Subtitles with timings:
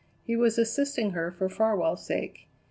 [0.25, 2.47] He was assisting her for Farwell's sake.